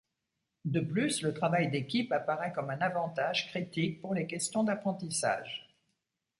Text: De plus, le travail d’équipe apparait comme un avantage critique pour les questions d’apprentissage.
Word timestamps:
De 0.65 0.79
plus, 0.79 1.21
le 1.21 1.31
travail 1.31 1.69
d’équipe 1.69 2.11
apparait 2.11 2.51
comme 2.53 2.71
un 2.71 2.79
avantage 2.79 3.49
critique 3.51 4.01
pour 4.01 4.15
les 4.15 4.25
questions 4.25 4.63
d’apprentissage. 4.63 5.75